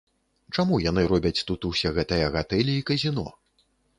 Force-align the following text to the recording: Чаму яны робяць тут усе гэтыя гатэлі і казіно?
Чаму 0.61 0.79
яны 0.83 1.03
робяць 1.11 1.43
тут 1.51 1.67
усе 1.69 1.91
гэтыя 1.99 2.31
гатэлі 2.39 2.73
і 2.81 2.83
казіно? 2.91 3.27